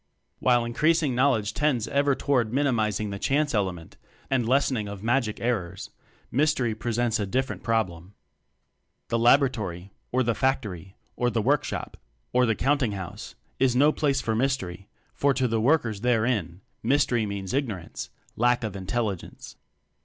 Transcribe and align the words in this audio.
While 0.39 0.65
increasing 0.65 1.13
knowledge 1.13 1.53
tends 1.53 1.87
ever 1.87 2.15
toward 2.15 2.51
minimizing 2.51 3.11
the 3.11 3.19
"chance" 3.19 3.53
element 3.53 3.97
and 4.31 4.49
lessening 4.49 4.87
of 4.87 5.03
"magic" 5.03 5.39
errors, 5.39 5.91
mystery 6.31 6.73
presents 6.73 7.19
a 7.19 7.27
different 7.27 7.61
problem. 7.61 8.15
The 9.09 9.19
laboratory, 9.19 9.93
or 10.11 10.23
the 10.23 10.33
factory, 10.33 10.95
or 11.15 11.29
the 11.29 11.39
workshop, 11.43 11.97
or 12.33 12.47
the 12.47 12.55
countinghouse, 12.55 13.35
is 13.59 13.75
no 13.75 13.91
place 13.91 14.21
for 14.21 14.35
"mystery," 14.35 14.89
for 15.13 15.35
to 15.35 15.47
the 15.47 15.61
workers 15.61 16.01
therein 16.01 16.61
mystery 16.81 17.27
means 17.27 17.53
ignorance 17.53 18.09
lack 18.35 18.63
of 18.63 18.75
intelligence. 18.75 19.55